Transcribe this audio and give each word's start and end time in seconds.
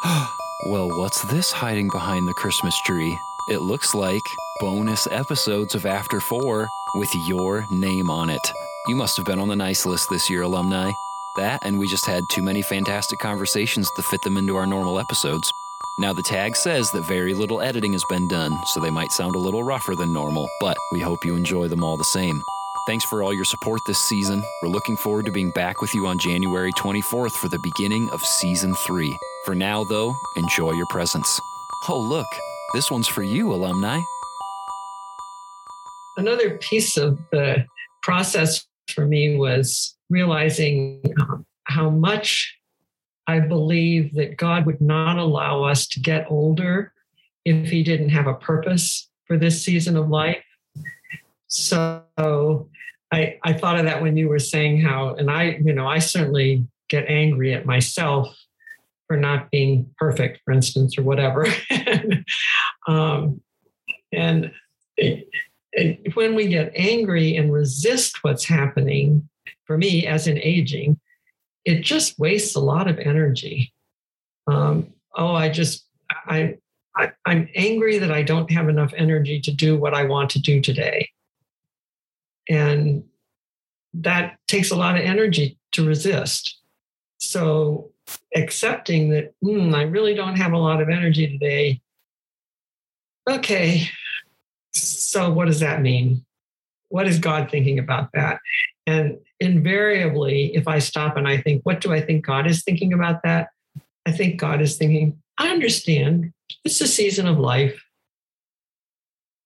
well, 0.66 0.88
what's 0.88 1.22
this 1.24 1.52
hiding 1.52 1.88
behind 1.88 2.26
the 2.26 2.34
Christmas 2.34 2.74
tree? 2.82 3.18
It 3.48 3.58
looks 3.58 3.94
like 3.94 4.22
bonus 4.58 5.06
episodes 5.10 5.74
of 5.74 5.84
After 5.84 6.20
Four 6.20 6.68
with 6.94 7.14
your 7.28 7.66
name 7.70 8.08
on 8.08 8.30
it. 8.30 8.40
You 8.86 8.96
must 8.96 9.18
have 9.18 9.26
been 9.26 9.38
on 9.38 9.48
the 9.48 9.56
nice 9.56 9.84
list 9.84 10.08
this 10.08 10.30
year, 10.30 10.42
alumni. 10.42 10.90
That, 11.36 11.60
and 11.62 11.78
we 11.78 11.86
just 11.86 12.06
had 12.06 12.24
too 12.30 12.42
many 12.42 12.62
fantastic 12.62 13.18
conversations 13.18 13.90
to 13.96 14.02
fit 14.02 14.22
them 14.22 14.38
into 14.38 14.56
our 14.56 14.66
normal 14.66 14.98
episodes. 14.98 15.52
Now, 15.98 16.14
the 16.14 16.22
tag 16.22 16.56
says 16.56 16.90
that 16.92 17.06
very 17.06 17.34
little 17.34 17.60
editing 17.60 17.92
has 17.92 18.04
been 18.08 18.26
done, 18.26 18.58
so 18.72 18.80
they 18.80 18.90
might 18.90 19.12
sound 19.12 19.34
a 19.34 19.38
little 19.38 19.62
rougher 19.62 19.94
than 19.94 20.14
normal, 20.14 20.48
but 20.60 20.78
we 20.92 21.00
hope 21.00 21.26
you 21.26 21.36
enjoy 21.36 21.68
them 21.68 21.84
all 21.84 21.98
the 21.98 22.04
same. 22.04 22.42
Thanks 22.86 23.04
for 23.04 23.22
all 23.22 23.32
your 23.32 23.44
support 23.44 23.82
this 23.86 23.98
season. 23.98 24.42
We're 24.62 24.70
looking 24.70 24.96
forward 24.96 25.26
to 25.26 25.32
being 25.32 25.50
back 25.50 25.82
with 25.82 25.94
you 25.94 26.06
on 26.06 26.18
January 26.18 26.72
24th 26.72 27.32
for 27.32 27.48
the 27.48 27.58
beginning 27.62 28.08
of 28.10 28.22
season 28.22 28.74
3. 28.74 29.18
For 29.44 29.54
now, 29.54 29.84
though, 29.84 30.14
enjoy 30.36 30.72
your 30.72 30.86
presents. 30.86 31.38
Oh, 31.88 32.00
look, 32.00 32.26
this 32.72 32.90
one's 32.90 33.06
for 33.06 33.22
you, 33.22 33.52
alumni. 33.52 34.00
Another 36.16 36.56
piece 36.56 36.96
of 36.96 37.18
the 37.30 37.66
process 38.02 38.66
for 38.88 39.06
me 39.06 39.36
was 39.36 39.96
realizing 40.08 41.02
um, 41.20 41.44
how 41.64 41.90
much 41.90 42.58
I 43.26 43.40
believe 43.40 44.14
that 44.14 44.38
God 44.38 44.64
would 44.64 44.80
not 44.80 45.18
allow 45.18 45.64
us 45.64 45.86
to 45.88 46.00
get 46.00 46.26
older 46.30 46.94
if 47.44 47.68
He 47.68 47.82
didn't 47.82 48.08
have 48.08 48.26
a 48.26 48.34
purpose 48.34 49.10
for 49.26 49.36
this 49.36 49.62
season 49.62 49.98
of 49.98 50.08
life. 50.08 50.42
So 51.50 52.68
I, 53.12 53.38
I 53.42 53.52
thought 53.52 53.78
of 53.78 53.84
that 53.84 54.00
when 54.00 54.16
you 54.16 54.28
were 54.28 54.38
saying 54.38 54.80
how, 54.80 55.14
and 55.14 55.30
I, 55.30 55.58
you 55.62 55.72
know, 55.72 55.86
I 55.86 55.98
certainly 55.98 56.66
get 56.88 57.08
angry 57.08 57.52
at 57.52 57.66
myself 57.66 58.36
for 59.08 59.16
not 59.16 59.50
being 59.50 59.92
perfect, 59.98 60.40
for 60.44 60.52
instance, 60.52 60.96
or 60.96 61.02
whatever. 61.02 61.46
um, 62.88 63.40
and 64.12 64.52
it, 64.96 65.28
it, 65.72 66.14
when 66.14 66.36
we 66.36 66.46
get 66.46 66.72
angry 66.76 67.36
and 67.36 67.52
resist 67.52 68.22
what's 68.22 68.44
happening, 68.44 69.28
for 69.64 69.76
me, 69.76 70.06
as 70.06 70.28
in 70.28 70.38
aging, 70.38 71.00
it 71.64 71.80
just 71.80 72.18
wastes 72.18 72.54
a 72.54 72.60
lot 72.60 72.88
of 72.88 72.98
energy. 72.98 73.72
Um, 74.46 74.92
oh, 75.16 75.34
I 75.34 75.48
just, 75.48 75.84
I, 76.26 76.56
I'm 77.24 77.48
angry 77.54 77.98
that 77.98 78.10
I 78.12 78.22
don't 78.22 78.50
have 78.50 78.68
enough 78.68 78.92
energy 78.96 79.40
to 79.40 79.52
do 79.52 79.76
what 79.76 79.94
I 79.94 80.04
want 80.04 80.30
to 80.30 80.40
do 80.40 80.60
today. 80.60 81.08
And 82.50 83.04
that 83.94 84.38
takes 84.48 84.70
a 84.70 84.76
lot 84.76 84.96
of 84.96 85.02
energy 85.02 85.56
to 85.72 85.86
resist. 85.86 86.58
So 87.18 87.92
accepting 88.34 89.10
that 89.10 89.34
mm, 89.42 89.74
I 89.74 89.82
really 89.82 90.14
don't 90.14 90.36
have 90.36 90.52
a 90.52 90.58
lot 90.58 90.82
of 90.82 90.88
energy 90.88 91.26
today. 91.26 91.80
Okay, 93.28 93.88
so 94.72 95.30
what 95.32 95.46
does 95.46 95.60
that 95.60 95.82
mean? 95.82 96.24
What 96.88 97.06
is 97.06 97.18
God 97.18 97.50
thinking 97.50 97.78
about 97.78 98.10
that? 98.14 98.40
And 98.86 99.18
invariably, 99.38 100.54
if 100.54 100.66
I 100.66 100.80
stop 100.80 101.16
and 101.16 101.28
I 101.28 101.36
think, 101.36 101.62
what 101.64 101.80
do 101.80 101.92
I 101.92 102.00
think 102.00 102.26
God 102.26 102.46
is 102.46 102.64
thinking 102.64 102.92
about 102.92 103.22
that? 103.22 103.50
I 104.06 104.12
think 104.12 104.40
God 104.40 104.60
is 104.60 104.76
thinking, 104.76 105.20
I 105.38 105.50
understand. 105.50 106.32
It's 106.64 106.80
a 106.80 106.88
season 106.88 107.28
of 107.28 107.38
life. 107.38 107.80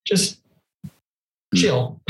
Just 0.07 0.41
chill. 1.55 2.01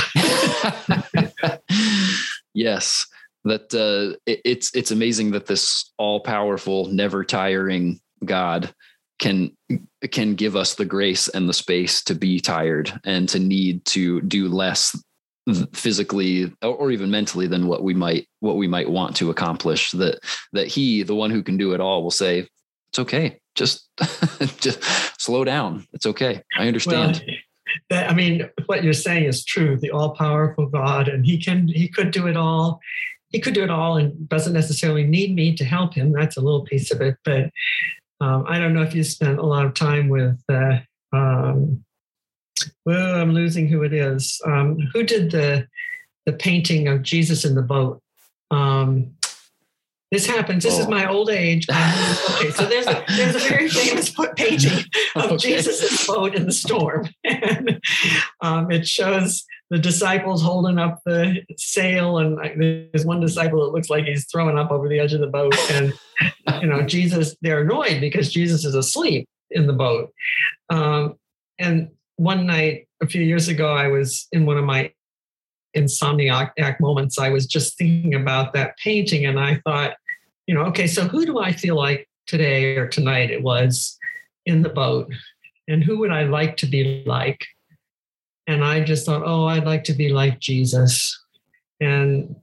yes. 2.54 3.06
That 3.44 3.74
uh, 3.74 4.16
it, 4.26 4.40
it's 4.44 4.74
it's 4.74 4.90
amazing 4.90 5.32
that 5.32 5.46
this 5.46 5.92
all 5.98 6.20
powerful, 6.20 6.86
never 6.86 7.24
tiring 7.24 8.00
God 8.24 8.74
can 9.18 9.52
can 10.10 10.34
give 10.34 10.56
us 10.56 10.74
the 10.74 10.84
grace 10.84 11.28
and 11.28 11.48
the 11.48 11.52
space 11.52 12.02
to 12.04 12.14
be 12.14 12.40
tired 12.40 12.92
and 13.04 13.28
to 13.28 13.38
need 13.38 13.84
to 13.86 14.20
do 14.22 14.48
less 14.48 14.96
physically 15.72 16.52
or 16.62 16.90
even 16.90 17.10
mentally 17.10 17.46
than 17.46 17.66
what 17.66 17.82
we 17.82 17.94
might 17.94 18.26
what 18.40 18.56
we 18.56 18.66
might 18.66 18.88
want 18.88 19.14
to 19.16 19.30
accomplish. 19.30 19.90
That 19.92 20.20
that 20.52 20.68
he 20.68 21.02
the 21.02 21.14
one 21.14 21.30
who 21.30 21.42
can 21.42 21.56
do 21.56 21.74
it 21.74 21.80
all 21.80 22.02
will 22.02 22.10
say 22.10 22.48
it's 22.90 22.98
okay. 22.98 23.38
Just 23.54 23.88
just 24.58 24.82
slow 25.20 25.44
down. 25.44 25.86
It's 25.92 26.06
okay. 26.06 26.42
I 26.56 26.66
understand. 26.66 27.22
well, 27.26 27.33
that, 27.90 28.10
I 28.10 28.14
mean, 28.14 28.48
what 28.66 28.84
you're 28.84 28.92
saying 28.92 29.24
is 29.24 29.44
true. 29.44 29.76
The 29.76 29.90
all-powerful 29.90 30.66
God, 30.66 31.08
and 31.08 31.24
He 31.24 31.38
can, 31.38 31.68
He 31.68 31.88
could 31.88 32.10
do 32.10 32.26
it 32.26 32.36
all. 32.36 32.80
He 33.30 33.40
could 33.40 33.54
do 33.54 33.64
it 33.64 33.70
all, 33.70 33.96
and 33.96 34.28
doesn't 34.28 34.52
necessarily 34.52 35.04
need 35.04 35.34
me 35.34 35.54
to 35.56 35.64
help 35.64 35.94
Him. 35.94 36.12
That's 36.12 36.36
a 36.36 36.40
little 36.40 36.64
piece 36.64 36.90
of 36.92 37.00
it. 37.00 37.16
But 37.24 37.50
um, 38.20 38.44
I 38.46 38.58
don't 38.58 38.74
know 38.74 38.82
if 38.82 38.94
you 38.94 39.02
spent 39.04 39.38
a 39.38 39.46
lot 39.46 39.66
of 39.66 39.74
time 39.74 40.08
with. 40.08 40.40
Uh, 40.48 40.78
um, 41.12 41.84
well, 42.86 43.20
I'm 43.20 43.32
losing 43.32 43.68
who 43.68 43.82
it 43.82 43.92
is. 43.92 44.40
Um, 44.46 44.78
who 44.92 45.02
did 45.02 45.30
the 45.30 45.66
the 46.26 46.32
painting 46.32 46.88
of 46.88 47.02
Jesus 47.02 47.44
in 47.44 47.54
the 47.54 47.62
boat? 47.62 48.00
Um, 48.50 49.16
this 50.14 50.26
happens. 50.26 50.62
This 50.62 50.78
oh. 50.78 50.82
is 50.82 50.88
my 50.88 51.08
old 51.08 51.28
age. 51.28 51.66
okay, 51.68 52.50
so 52.52 52.66
there's 52.66 52.86
a 52.86 53.04
there's 53.16 53.34
a 53.34 53.40
very 53.40 53.68
famous 53.80 54.14
painting 54.36 54.84
of 55.16 55.32
okay. 55.32 55.36
Jesus' 55.36 56.06
boat 56.06 56.36
in 56.36 56.46
the 56.46 56.52
storm, 56.52 57.08
and 57.24 57.80
um, 58.40 58.70
it 58.70 58.86
shows 58.86 59.44
the 59.70 59.78
disciples 59.78 60.40
holding 60.40 60.78
up 60.78 61.00
the 61.04 61.42
sail, 61.56 62.18
and 62.18 62.38
there's 62.92 63.04
one 63.04 63.20
disciple 63.20 63.64
that 63.64 63.72
looks 63.72 63.90
like 63.90 64.04
he's 64.04 64.26
throwing 64.30 64.56
up 64.56 64.70
over 64.70 64.88
the 64.88 65.00
edge 65.00 65.14
of 65.14 65.20
the 65.20 65.26
boat, 65.26 65.56
and 65.72 65.92
you 66.62 66.68
know 66.68 66.82
Jesus. 66.82 67.34
They're 67.42 67.62
annoyed 67.62 68.00
because 68.00 68.32
Jesus 68.32 68.64
is 68.64 68.76
asleep 68.76 69.28
in 69.50 69.66
the 69.66 69.72
boat, 69.72 70.12
um, 70.70 71.16
and 71.58 71.90
one 72.16 72.46
night 72.46 72.86
a 73.02 73.06
few 73.08 73.22
years 73.22 73.48
ago, 73.48 73.74
I 73.74 73.88
was 73.88 74.28
in 74.30 74.46
one 74.46 74.58
of 74.58 74.64
my 74.64 74.92
insomniac 75.76 76.80
moments, 76.80 77.18
I 77.18 77.30
was 77.30 77.46
just 77.46 77.76
thinking 77.76 78.14
about 78.14 78.52
that 78.52 78.76
painting 78.78 79.26
and 79.26 79.38
I 79.40 79.60
thought, 79.64 79.94
you 80.46 80.54
know, 80.54 80.62
okay, 80.66 80.86
so 80.86 81.06
who 81.06 81.24
do 81.24 81.38
I 81.38 81.52
feel 81.52 81.76
like 81.76 82.08
today 82.26 82.76
or 82.76 82.88
tonight 82.88 83.30
it 83.30 83.42
was 83.42 83.98
in 84.46 84.62
the 84.62 84.68
boat? 84.68 85.12
And 85.68 85.82
who 85.82 85.98
would 85.98 86.10
I 86.10 86.24
like 86.24 86.56
to 86.58 86.66
be 86.66 87.02
like? 87.06 87.46
And 88.46 88.62
I 88.62 88.80
just 88.80 89.06
thought, 89.06 89.22
oh, 89.24 89.46
I'd 89.46 89.64
like 89.64 89.84
to 89.84 89.94
be 89.94 90.10
like 90.10 90.38
Jesus 90.38 91.18
and 91.80 92.36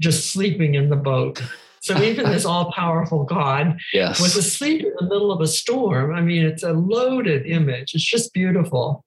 just 0.00 0.30
sleeping 0.30 0.74
in 0.74 0.88
the 0.88 0.96
boat. 0.96 1.42
So 1.80 2.00
even 2.00 2.26
this 2.26 2.44
all 2.46 2.72
powerful 2.72 3.24
God 3.24 3.78
yes. 3.92 4.20
was 4.20 4.36
asleep 4.36 4.84
in 4.84 4.92
the 4.96 5.04
middle 5.04 5.32
of 5.32 5.40
a 5.40 5.46
storm. 5.48 6.14
I 6.14 6.20
mean, 6.20 6.44
it's 6.44 6.62
a 6.62 6.72
loaded 6.72 7.46
image. 7.46 7.94
It's 7.94 8.04
just 8.04 8.32
beautiful. 8.32 9.04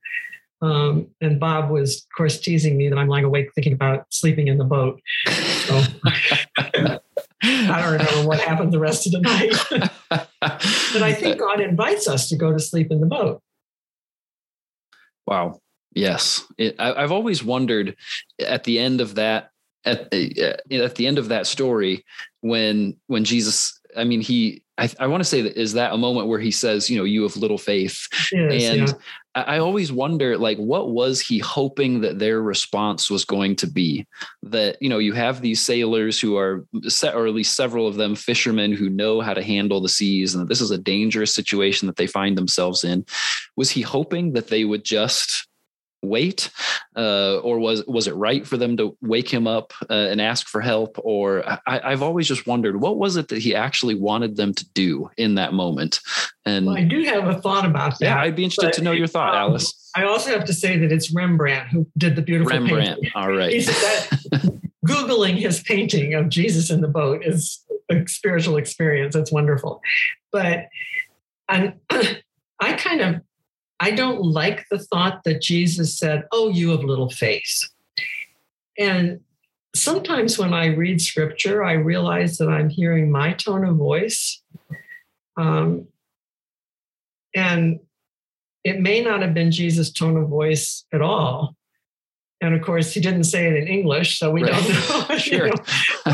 Um, 0.62 1.08
and 1.22 1.40
Bob 1.40 1.69
was, 1.69 2.03
of 2.03 2.18
course, 2.18 2.40
teasing 2.40 2.78
me 2.78 2.90
that 2.90 2.97
I'm 2.97 3.08
lying 3.08 3.24
awake 3.24 3.53
thinking 3.56 3.74
about 3.74 4.08
sleeping 4.09 4.50
in 4.50 4.58
the 4.58 4.66
boat. 4.66 5.02
So 5.28 5.84
I 7.49 7.81
don't 7.81 7.93
remember 7.93 8.27
what 8.27 8.39
happened 8.39 8.71
the 8.71 8.79
rest 8.79 9.05
of 9.05 9.11
the 9.13 9.21
night. 9.21 9.53
but 10.09 11.01
I 11.01 11.13
think 11.13 11.39
God 11.39 11.61
invites 11.61 12.07
us 12.07 12.29
to 12.29 12.35
go 12.35 12.51
to 12.51 12.59
sleep 12.59 12.91
in 12.91 12.99
the 12.99 13.05
boat. 13.05 13.41
Wow. 15.25 15.59
Yes. 15.93 16.43
It, 16.57 16.75
I, 16.79 17.01
have 17.01 17.11
always 17.11 17.43
wondered 17.43 17.95
at 18.39 18.63
the 18.63 18.79
end 18.79 19.01
of 19.01 19.15
that, 19.15 19.51
at, 19.85 20.13
uh, 20.13 20.73
at 20.73 20.95
the 20.95 21.07
end 21.07 21.17
of 21.17 21.29
that 21.29 21.47
story, 21.47 22.05
when, 22.41 22.97
when 23.07 23.23
Jesus, 23.23 23.78
I 23.97 24.03
mean, 24.03 24.22
he, 24.22 24.63
I, 24.77 24.89
I 25.00 25.07
want 25.07 25.22
to 25.22 25.25
say 25.25 25.41
that 25.41 25.59
is 25.59 25.73
that 25.73 25.94
a 25.94 25.97
moment 25.97 26.27
where 26.27 26.39
he 26.39 26.51
says, 26.51 26.89
you 26.89 26.97
know, 26.97 27.03
you 27.03 27.23
have 27.23 27.35
little 27.35 27.57
faith. 27.57 28.07
Yes, 28.31 28.63
and 28.63 28.88
yeah. 28.88 28.94
I 29.35 29.59
always 29.59 29.91
wonder, 29.91 30.38
like, 30.38 30.57
what 30.57 30.91
was 30.91 31.22
he 31.22 31.39
hoping 31.39 32.02
that 32.02 32.19
their 32.19 32.41
response 32.41 33.09
was 33.09 33.25
going 33.25 33.55
to 33.58 33.67
be? 33.67 34.08
That, 34.43 34.78
you 34.81 34.90
know, 34.90 34.97
you 34.97 35.14
have 35.14 35.41
these 35.41 35.61
sailors 35.61 36.19
who 36.19 36.37
are, 36.37 36.66
set 36.87 37.16
or 37.16 37.28
at 37.28 37.34
least 37.34 37.55
several 37.55 37.87
of 37.87 37.96
them, 37.96 38.16
fishermen 38.16 38.73
who 38.73 38.90
know 38.90 39.22
how 39.22 39.34
to 39.34 39.43
handle 39.43 39.81
the 39.81 39.90
seas, 39.90 40.34
and 40.34 40.41
that 40.41 40.49
this 40.49 40.61
is 40.61 40.72
a 40.72 40.78
dangerous 40.78 41.34
situation 41.34 41.87
that 41.87 41.97
they 41.97 42.08
find 42.08 42.37
themselves 42.37 42.84
in. 42.84 43.05
Was 43.55 43.69
he 43.72 43.81
hoping 43.81 44.34
that 44.34 44.47
they 44.47 44.66
would 44.66 44.85
just 44.85 45.47
wait 46.01 46.49
uh, 46.96 47.37
or 47.40 47.59
was 47.59 47.85
was 47.87 48.07
it 48.07 48.16
right 48.16 48.46
for 48.46 48.57
them 48.57 48.78
to 48.78 48.97
wake 49.01 49.29
him 49.29 49.47
up 49.47 49.73
uh, 49.90 49.93
and 49.93 50.22
ask 50.22 50.47
for 50.47 50.61
help? 50.61 50.97
Or 51.03 51.43
I, 51.67 51.90
have 51.90 52.03
always 52.03 52.28
just 52.28 52.47
wondered 52.47 52.79
what 52.79 52.97
was 52.97 53.16
it 53.16 53.28
that 53.29 53.40
he 53.40 53.55
actually 53.55 53.96
wanted 53.96 54.35
them 54.35 54.53
to 54.53 54.69
do 54.72 55.09
in 55.17 55.35
that 55.35 55.53
moment? 55.53 55.99
And 56.46 56.66
well, 56.66 56.78
i 56.78 56.84
do 56.84 57.03
have 57.03 57.28
a 57.28 57.40
thought 57.40 57.66
about 57.66 57.99
that 57.99 58.05
yeah 58.05 58.22
i'd 58.22 58.35
be 58.35 58.43
interested 58.43 58.67
but, 58.67 58.73
to 58.73 58.81
know 58.81 58.91
your 58.91 59.07
thought 59.07 59.35
um, 59.35 59.51
alice. 59.51 59.91
I 59.96 60.05
also 60.05 60.31
have 60.31 60.46
to 60.46 60.53
say 60.53 60.78
that 60.78 60.91
it's 60.91 61.13
rembrandt 61.13 61.69
who 61.69 61.85
did 61.97 62.16
the 62.16 62.22
beautiful 62.22 62.52
rembrandt 62.52 63.02
painting. 63.02 63.11
all 63.16 63.31
right. 63.31 63.66
That, 63.66 64.59
googling 64.87 65.35
his 65.35 65.61
painting 65.61 66.16
of 66.16 66.29
jesus 66.29 66.72
in 66.72 66.81
the 66.81 66.87
boat 66.87 67.23
is 67.23 67.63
a 67.91 68.07
spiritual 68.07 68.57
experience 68.57 69.16
it's 69.16 69.31
wonderful. 69.31 69.81
But 70.31 70.67
i 71.47 71.73
I 72.59 72.73
kind 72.73 73.02
of 73.02 73.22
I 73.79 73.91
don't 73.91 74.22
like 74.22 74.66
the 74.70 74.79
thought 74.79 75.23
that 75.23 75.41
Jesus 75.41 75.97
said, 75.97 76.26
Oh, 76.31 76.49
you 76.49 76.70
have 76.72 76.84
little 76.84 77.09
faith. 77.09 77.70
And 78.78 79.22
sometimes 79.76 80.37
when 80.37 80.53
I 80.53 80.67
read 80.67 81.02
scripture, 81.02 81.64
I 81.64 81.73
realize 81.73 82.37
that 82.37 82.49
I'm 82.49 82.70
hearing 82.70 83.11
my 83.11 83.34
tone 83.34 83.66
of 83.66 83.76
voice. 83.78 84.41
Um, 85.37 85.87
And 87.35 87.79
it 88.64 88.79
may 88.79 89.02
not 89.02 89.22
have 89.22 89.34
been 89.34 89.52
Jesus' 89.52 89.91
tone 89.91 90.17
of 90.17 90.28
voice 90.28 90.85
at 90.93 91.02
all. 91.02 91.55
And 92.41 92.55
of 92.55 92.61
course, 92.61 92.93
he 92.93 93.02
didn't 93.02 93.26
say 93.26 93.47
it 93.47 93.55
in 93.55 93.67
English, 93.67 94.17
so 94.17 94.31
we 94.31 94.43
right. 94.43 94.52
don't 94.53 95.09
know. 95.09 95.17
sure. 95.17 95.47
know, 95.47 95.53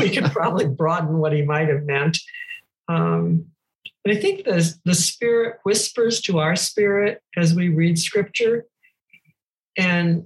we 0.00 0.10
could 0.10 0.30
probably 0.32 0.66
broaden 0.66 1.18
what 1.18 1.32
he 1.32 1.42
might 1.42 1.68
have 1.68 1.84
meant. 1.84 2.18
Um, 2.88 3.46
but 4.04 4.16
I 4.16 4.20
think 4.20 4.44
the, 4.44 4.74
the 4.84 4.94
Spirit 4.94 5.58
whispers 5.64 6.20
to 6.22 6.38
our 6.38 6.56
spirit 6.56 7.22
as 7.36 7.54
we 7.54 7.68
read 7.68 7.98
Scripture. 7.98 8.66
And 9.76 10.24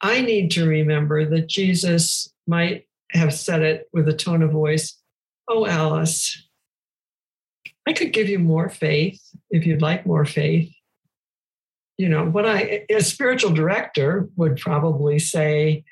I 0.00 0.20
need 0.20 0.50
to 0.52 0.66
remember 0.66 1.28
that 1.28 1.48
Jesus 1.48 2.32
might 2.46 2.86
have 3.12 3.34
said 3.34 3.62
it 3.62 3.88
with 3.92 4.08
a 4.08 4.12
tone 4.12 4.42
of 4.42 4.52
voice 4.52 4.94
Oh, 5.50 5.66
Alice, 5.66 6.46
I 7.86 7.94
could 7.94 8.12
give 8.12 8.28
you 8.28 8.38
more 8.38 8.68
faith 8.68 9.18
if 9.50 9.64
you'd 9.64 9.80
like 9.80 10.04
more 10.04 10.26
faith. 10.26 10.70
You 11.96 12.10
know, 12.10 12.26
what 12.26 12.44
I, 12.44 12.84
a 12.90 13.00
spiritual 13.00 13.52
director 13.52 14.28
would 14.36 14.58
probably 14.58 15.18
say, 15.18 15.84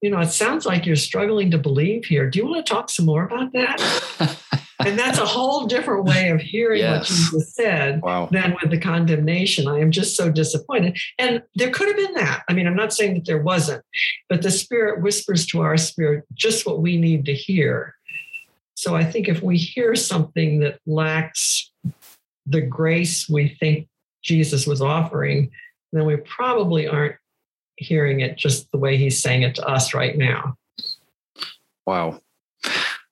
you 0.00 0.10
know, 0.10 0.20
it 0.20 0.30
sounds 0.30 0.64
like 0.64 0.86
you're 0.86 0.94
struggling 0.94 1.50
to 1.50 1.58
believe 1.58 2.04
here. 2.04 2.30
Do 2.30 2.38
you 2.38 2.46
want 2.46 2.64
to 2.64 2.72
talk 2.72 2.88
some 2.88 3.06
more 3.06 3.24
about 3.24 3.52
that? 3.52 4.38
and 4.86 4.98
that's 4.98 5.18
a 5.18 5.26
whole 5.26 5.66
different 5.66 6.04
way 6.04 6.30
of 6.30 6.40
hearing 6.40 6.80
yes. 6.80 6.98
what 6.98 7.06
Jesus 7.06 7.54
said 7.54 8.02
wow. 8.02 8.28
than 8.30 8.56
with 8.60 8.70
the 8.70 8.78
condemnation. 8.78 9.66
I 9.66 9.80
am 9.80 9.90
just 9.90 10.16
so 10.16 10.30
disappointed. 10.30 10.98
And 11.18 11.42
there 11.54 11.70
could 11.70 11.88
have 11.88 11.96
been 11.96 12.14
that. 12.14 12.44
I 12.48 12.52
mean, 12.52 12.66
I'm 12.66 12.76
not 12.76 12.92
saying 12.92 13.14
that 13.14 13.26
there 13.26 13.42
wasn't, 13.42 13.84
but 14.28 14.42
the 14.42 14.50
Spirit 14.50 15.02
whispers 15.02 15.46
to 15.46 15.62
our 15.62 15.76
spirit 15.76 16.24
just 16.34 16.66
what 16.66 16.80
we 16.80 16.96
need 16.96 17.24
to 17.26 17.34
hear. 17.34 17.94
So 18.76 18.94
I 18.94 19.04
think 19.04 19.28
if 19.28 19.42
we 19.42 19.56
hear 19.56 19.94
something 19.94 20.60
that 20.60 20.78
lacks 20.86 21.70
the 22.46 22.60
grace 22.60 23.28
we 23.28 23.48
think 23.48 23.88
Jesus 24.22 24.66
was 24.66 24.82
offering, 24.82 25.50
then 25.92 26.04
we 26.06 26.16
probably 26.16 26.86
aren't 26.86 27.16
hearing 27.76 28.20
it 28.20 28.36
just 28.36 28.70
the 28.72 28.78
way 28.78 28.96
he's 28.96 29.22
saying 29.22 29.42
it 29.42 29.54
to 29.56 29.66
us 29.66 29.94
right 29.94 30.16
now. 30.16 30.56
Wow. 31.86 32.20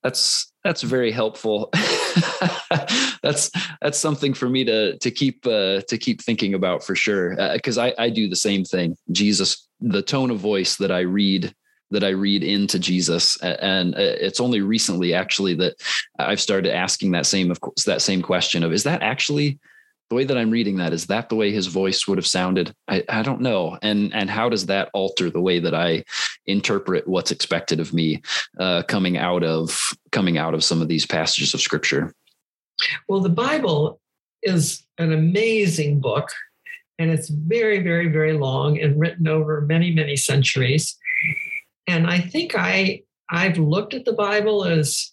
That's 0.02 0.51
that's 0.64 0.82
very 0.82 1.10
helpful. 1.10 1.70
that's 3.22 3.50
that's 3.80 3.98
something 3.98 4.34
for 4.34 4.48
me 4.48 4.64
to 4.64 4.96
to 4.98 5.10
keep 5.10 5.46
uh, 5.46 5.82
to 5.82 5.98
keep 5.98 6.22
thinking 6.22 6.54
about 6.54 6.84
for 6.84 6.94
sure 6.94 7.36
because 7.52 7.78
uh, 7.78 7.84
I 7.84 7.94
I 7.98 8.10
do 8.10 8.28
the 8.28 8.36
same 8.36 8.64
thing. 8.64 8.96
Jesus, 9.10 9.68
the 9.80 10.02
tone 10.02 10.30
of 10.30 10.38
voice 10.38 10.76
that 10.76 10.92
I 10.92 11.00
read 11.00 11.54
that 11.90 12.04
I 12.04 12.10
read 12.10 12.42
into 12.42 12.78
Jesus, 12.78 13.36
and 13.42 13.94
uh, 13.94 13.98
it's 13.98 14.40
only 14.40 14.60
recently 14.60 15.14
actually 15.14 15.54
that 15.56 15.74
I've 16.18 16.40
started 16.40 16.74
asking 16.74 17.12
that 17.12 17.26
same 17.26 17.50
of 17.50 17.60
course 17.60 17.84
that 17.84 18.02
same 18.02 18.22
question 18.22 18.62
of 18.62 18.72
is 18.72 18.84
that 18.84 19.02
actually 19.02 19.58
the 20.12 20.16
way 20.16 20.24
that 20.24 20.36
I'm 20.36 20.50
reading 20.50 20.76
that 20.76 20.92
is 20.92 21.06
that 21.06 21.30
the 21.30 21.36
way 21.36 21.52
his 21.52 21.68
voice 21.68 22.06
would 22.06 22.18
have 22.18 22.26
sounded? 22.26 22.74
I, 22.86 23.02
I 23.08 23.22
don't 23.22 23.40
know. 23.40 23.78
And 23.80 24.12
and 24.12 24.28
how 24.28 24.50
does 24.50 24.66
that 24.66 24.90
alter 24.92 25.30
the 25.30 25.40
way 25.40 25.58
that 25.58 25.74
I 25.74 26.04
interpret 26.44 27.08
what's 27.08 27.30
expected 27.30 27.80
of 27.80 27.94
me 27.94 28.20
uh, 28.60 28.82
coming 28.82 29.16
out 29.16 29.42
of 29.42 29.94
coming 30.10 30.36
out 30.36 30.52
of 30.52 30.62
some 30.62 30.82
of 30.82 30.88
these 30.88 31.06
passages 31.06 31.54
of 31.54 31.62
scripture? 31.62 32.12
Well, 33.08 33.20
the 33.20 33.30
Bible 33.30 34.02
is 34.42 34.84
an 34.98 35.14
amazing 35.14 36.00
book, 36.00 36.28
and 36.98 37.10
it's 37.10 37.30
very, 37.30 37.78
very, 37.78 38.08
very 38.08 38.34
long 38.34 38.78
and 38.78 39.00
written 39.00 39.26
over 39.26 39.62
many, 39.62 39.92
many 39.92 40.16
centuries. 40.16 40.94
And 41.86 42.06
I 42.06 42.20
think 42.20 42.54
I 42.54 43.00
I've 43.30 43.56
looked 43.56 43.94
at 43.94 44.04
the 44.04 44.12
Bible 44.12 44.66
as 44.66 45.10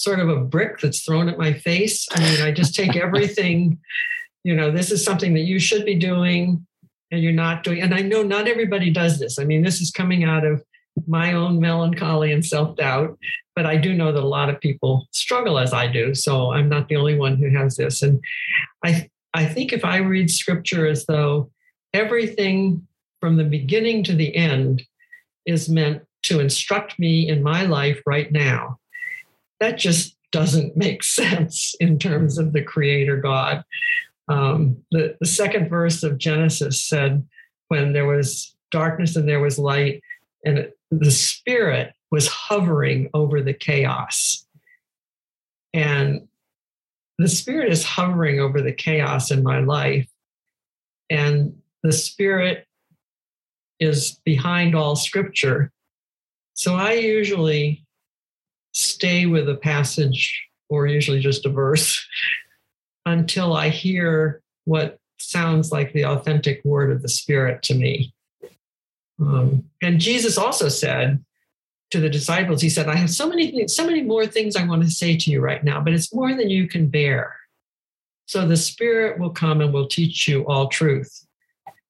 sort 0.00 0.18
of 0.18 0.30
a 0.30 0.40
brick 0.40 0.80
that's 0.80 1.02
thrown 1.02 1.28
at 1.28 1.36
my 1.36 1.52
face. 1.52 2.08
I 2.10 2.20
mean, 2.20 2.40
I 2.40 2.52
just 2.52 2.74
take 2.74 2.96
everything, 2.96 3.78
you 4.44 4.56
know, 4.56 4.70
this 4.70 4.90
is 4.90 5.04
something 5.04 5.34
that 5.34 5.40
you 5.40 5.58
should 5.58 5.84
be 5.84 5.94
doing 5.94 6.66
and 7.10 7.22
you're 7.22 7.32
not 7.32 7.64
doing. 7.64 7.82
And 7.82 7.94
I 7.94 8.00
know 8.00 8.22
not 8.22 8.48
everybody 8.48 8.90
does 8.90 9.18
this. 9.18 9.38
I 9.38 9.44
mean, 9.44 9.62
this 9.62 9.82
is 9.82 9.90
coming 9.90 10.24
out 10.24 10.46
of 10.46 10.64
my 11.06 11.34
own 11.34 11.60
melancholy 11.60 12.32
and 12.32 12.44
self 12.44 12.76
doubt, 12.76 13.18
but 13.54 13.66
I 13.66 13.76
do 13.76 13.92
know 13.92 14.10
that 14.10 14.22
a 14.22 14.26
lot 14.26 14.48
of 14.48 14.58
people 14.60 15.06
struggle 15.10 15.58
as 15.58 15.74
I 15.74 15.86
do. 15.86 16.14
So 16.14 16.50
I'm 16.50 16.70
not 16.70 16.88
the 16.88 16.96
only 16.96 17.18
one 17.18 17.36
who 17.36 17.50
has 17.50 17.76
this. 17.76 18.00
And 18.00 18.24
I, 18.82 19.10
I 19.34 19.44
think 19.44 19.74
if 19.74 19.84
I 19.84 19.98
read 19.98 20.30
scripture 20.30 20.86
as 20.86 21.04
though 21.04 21.50
everything 21.92 22.86
from 23.20 23.36
the 23.36 23.44
beginning 23.44 24.02
to 24.04 24.14
the 24.14 24.34
end 24.34 24.82
is 25.44 25.68
meant 25.68 26.04
to 26.22 26.40
instruct 26.40 26.98
me 26.98 27.28
in 27.28 27.42
my 27.42 27.66
life 27.66 28.00
right 28.06 28.32
now, 28.32 28.79
that 29.60 29.78
just 29.78 30.16
doesn't 30.32 30.76
make 30.76 31.02
sense 31.04 31.74
in 31.80 31.98
terms 31.98 32.38
of 32.38 32.52
the 32.52 32.62
creator 32.62 33.16
God. 33.16 33.64
Um, 34.28 34.78
the, 34.90 35.16
the 35.20 35.26
second 35.26 35.68
verse 35.68 36.02
of 36.02 36.18
Genesis 36.18 36.82
said, 36.82 37.26
when 37.68 37.92
there 37.92 38.06
was 38.06 38.54
darkness 38.70 39.16
and 39.16 39.28
there 39.28 39.40
was 39.40 39.58
light, 39.58 40.02
and 40.44 40.70
the 40.90 41.10
Spirit 41.10 41.92
was 42.10 42.26
hovering 42.26 43.10
over 43.14 43.42
the 43.42 43.54
chaos. 43.54 44.46
And 45.72 46.28
the 47.18 47.28
Spirit 47.28 47.70
is 47.70 47.84
hovering 47.84 48.40
over 48.40 48.60
the 48.60 48.72
chaos 48.72 49.30
in 49.30 49.42
my 49.42 49.60
life. 49.60 50.08
And 51.10 51.54
the 51.82 51.92
Spirit 51.92 52.66
is 53.78 54.20
behind 54.24 54.74
all 54.74 54.96
scripture. 54.96 55.72
So 56.54 56.74
I 56.74 56.94
usually 56.94 57.84
stay 58.72 59.26
with 59.26 59.48
a 59.48 59.56
passage 59.56 60.48
or 60.68 60.86
usually 60.86 61.20
just 61.20 61.46
a 61.46 61.50
verse 61.50 62.06
until 63.06 63.54
I 63.54 63.68
hear 63.68 64.42
what 64.64 64.98
sounds 65.18 65.72
like 65.72 65.92
the 65.92 66.06
authentic 66.06 66.64
word 66.64 66.90
of 66.90 67.02
the 67.02 67.08
Spirit 67.08 67.62
to 67.64 67.74
me. 67.74 68.14
Um, 69.20 69.64
and 69.82 70.00
Jesus 70.00 70.38
also 70.38 70.68
said 70.68 71.22
to 71.90 72.00
the 72.00 72.08
disciples, 72.08 72.62
He 72.62 72.70
said, 72.70 72.88
I 72.88 72.96
have 72.96 73.10
so 73.10 73.28
many 73.28 73.50
things, 73.50 73.74
so 73.74 73.84
many 73.84 74.02
more 74.02 74.26
things 74.26 74.56
I 74.56 74.66
want 74.66 74.82
to 74.82 74.90
say 74.90 75.16
to 75.16 75.30
you 75.30 75.40
right 75.40 75.62
now, 75.62 75.80
but 75.80 75.92
it's 75.92 76.14
more 76.14 76.34
than 76.34 76.48
you 76.48 76.68
can 76.68 76.88
bear. 76.88 77.36
So 78.26 78.46
the 78.46 78.56
Spirit 78.56 79.18
will 79.18 79.30
come 79.30 79.60
and 79.60 79.72
will 79.72 79.88
teach 79.88 80.28
you 80.28 80.46
all 80.46 80.68
truth. 80.68 81.26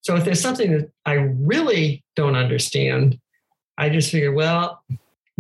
So 0.01 0.17
if 0.17 0.25
there's 0.25 0.41
something 0.41 0.73
that 0.73 0.91
I 1.05 1.13
really 1.15 2.03
don't 2.17 2.35
understand, 2.35 3.19
I 3.77 3.91
just 3.91 4.11
figure, 4.11 4.33
well, 4.33 4.83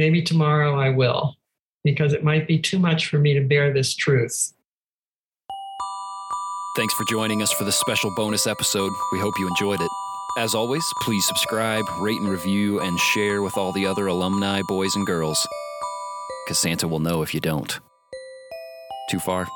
maybe 0.00 0.22
tomorrow 0.22 0.80
I 0.80 0.88
will, 0.88 1.36
because 1.84 2.14
it 2.14 2.24
might 2.24 2.48
be 2.48 2.58
too 2.58 2.78
much 2.78 3.08
for 3.08 3.18
me 3.18 3.34
to 3.34 3.42
bear 3.42 3.70
this 3.70 3.94
truth. 3.94 4.54
Thanks 6.74 6.94
for 6.94 7.04
joining 7.04 7.42
us 7.42 7.52
for 7.52 7.64
this 7.64 7.76
special 7.76 8.10
bonus 8.16 8.46
episode. 8.46 8.90
We 9.12 9.20
hope 9.20 9.34
you 9.38 9.46
enjoyed 9.46 9.82
it. 9.82 9.90
As 10.38 10.54
always, 10.54 10.84
please 11.02 11.26
subscribe, 11.26 11.84
rate 12.00 12.18
and 12.18 12.30
review, 12.30 12.80
and 12.80 12.98
share 12.98 13.42
with 13.42 13.58
all 13.58 13.72
the 13.72 13.86
other 13.86 14.06
alumni 14.06 14.62
boys 14.62 14.96
and 14.96 15.06
girls. 15.06 15.46
Because 16.46 16.58
Santa 16.58 16.88
will 16.88 17.00
know 17.00 17.20
if 17.20 17.34
you 17.34 17.40
don't. 17.40 17.78
Too 19.10 19.18
far? 19.18 19.46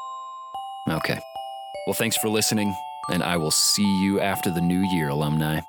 Okay. 0.90 1.18
Well, 1.86 1.94
thanks 1.94 2.18
for 2.18 2.28
listening, 2.28 2.74
and 3.10 3.22
I 3.22 3.38
will 3.38 3.50
see 3.50 3.86
you 4.02 4.20
after 4.20 4.50
the 4.50 4.60
new 4.60 4.82
year, 4.92 5.08
alumni. 5.08 5.60